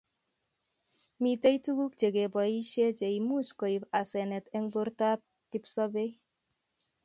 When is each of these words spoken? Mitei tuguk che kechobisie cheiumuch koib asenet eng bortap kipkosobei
Mitei 1.23 1.57
tuguk 1.65 1.93
che 1.99 2.07
kechobisie 2.15 2.87
cheiumuch 2.99 3.51
koib 3.59 3.83
asenet 4.01 4.45
eng 4.55 4.67
bortap 4.73 5.19
kipkosobei 5.51 6.11